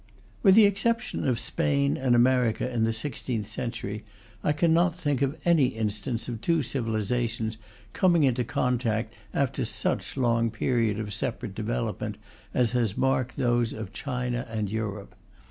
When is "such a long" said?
9.63-10.49